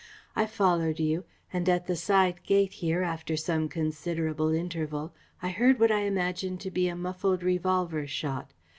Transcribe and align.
I 0.35 0.47
followed 0.47 0.97
you 0.99 1.25
and 1.53 1.69
at 1.69 1.85
the 1.85 1.95
side 1.95 2.41
gate 2.41 2.73
here, 2.81 3.03
after 3.03 3.37
some 3.37 3.69
considerable 3.69 4.49
interval, 4.51 5.13
I 5.43 5.49
heard 5.49 5.79
what 5.79 5.91
I 5.91 5.99
imagined 6.07 6.59
to 6.61 6.71
be 6.71 6.87
a 6.87 6.95
muffled 6.95 7.43
revolver 7.43 8.07
shot. 8.07 8.51